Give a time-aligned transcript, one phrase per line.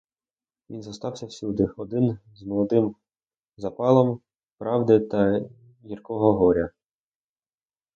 [0.69, 2.95] Він зостався всюди один з молодим
[3.57, 4.21] запалом
[4.57, 5.41] правди та
[5.85, 6.69] гіркого горя.